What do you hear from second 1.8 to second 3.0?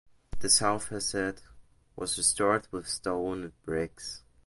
was restored with